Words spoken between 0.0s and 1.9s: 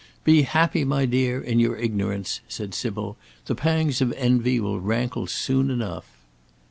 "Be happy, my dear, in your